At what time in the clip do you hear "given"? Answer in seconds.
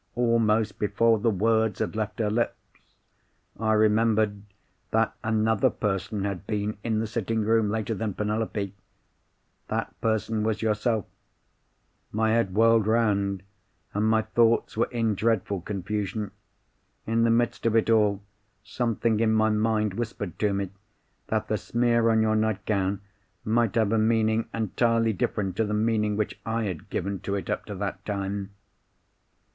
26.89-27.19